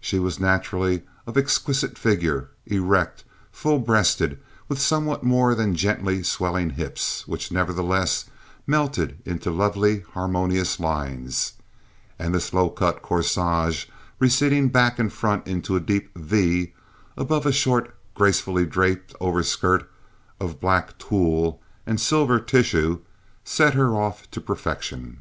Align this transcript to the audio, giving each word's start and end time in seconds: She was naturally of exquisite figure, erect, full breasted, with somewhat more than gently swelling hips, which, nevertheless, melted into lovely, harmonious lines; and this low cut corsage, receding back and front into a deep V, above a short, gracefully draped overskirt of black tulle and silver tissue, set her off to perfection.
She 0.00 0.18
was 0.18 0.40
naturally 0.40 1.02
of 1.26 1.36
exquisite 1.36 1.98
figure, 1.98 2.48
erect, 2.64 3.24
full 3.52 3.78
breasted, 3.80 4.38
with 4.66 4.80
somewhat 4.80 5.24
more 5.24 5.54
than 5.54 5.74
gently 5.74 6.22
swelling 6.22 6.70
hips, 6.70 7.28
which, 7.28 7.52
nevertheless, 7.52 8.24
melted 8.66 9.20
into 9.26 9.50
lovely, 9.50 10.06
harmonious 10.14 10.80
lines; 10.80 11.52
and 12.18 12.34
this 12.34 12.54
low 12.54 12.70
cut 12.70 13.02
corsage, 13.02 13.84
receding 14.18 14.70
back 14.70 14.98
and 14.98 15.12
front 15.12 15.46
into 15.46 15.76
a 15.76 15.80
deep 15.80 16.16
V, 16.16 16.72
above 17.14 17.44
a 17.44 17.52
short, 17.52 17.94
gracefully 18.14 18.64
draped 18.64 19.14
overskirt 19.20 19.86
of 20.40 20.60
black 20.62 20.96
tulle 20.96 21.60
and 21.86 22.00
silver 22.00 22.40
tissue, 22.40 23.00
set 23.44 23.74
her 23.74 23.94
off 23.94 24.30
to 24.30 24.40
perfection. 24.40 25.20